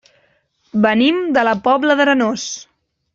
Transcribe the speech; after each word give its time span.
Venim 0.85 1.19
de 1.37 1.43
la 1.49 1.53
Pobla 1.69 1.97
d'Arenós. 2.01 2.47